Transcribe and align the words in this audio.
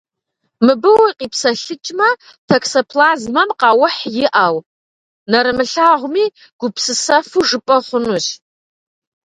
Мыбы 0.65 0.89
укъипсэлъыкӏмэ, 0.93 2.09
токсоплазмэм 2.47 3.49
къаухь 3.59 4.01
иӏэу, 4.25 4.55
нэрымылъагъуми, 5.29 6.25
гупсысэфу 6.59 7.45
жыпӏэ 7.47 7.77
хъунущ. 7.87 8.25